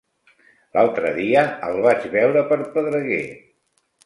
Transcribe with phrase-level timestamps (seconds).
[0.77, 3.23] L'altre dia el vaig veure per Pedreguer.